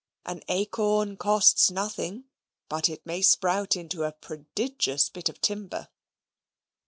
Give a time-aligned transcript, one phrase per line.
[0.25, 2.23] An acorn costs nothing;
[2.67, 5.89] but it may sprout into a prodigious bit of timber.